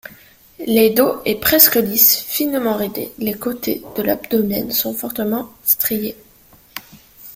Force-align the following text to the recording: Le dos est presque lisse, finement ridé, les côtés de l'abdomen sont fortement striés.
Le 0.59 0.95
dos 0.95 1.21
est 1.25 1.35
presque 1.39 1.75
lisse, 1.75 2.23
finement 2.23 2.75
ridé, 2.75 3.13
les 3.19 3.35
côtés 3.35 3.83
de 3.95 4.01
l'abdomen 4.01 4.71
sont 4.71 4.95
fortement 4.95 5.51
striés. 5.63 6.17